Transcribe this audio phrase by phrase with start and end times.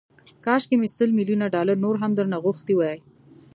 [0.45, 2.97] کاشکي مې سل ميليونه ډالر نور هم درنه غوښتي وای.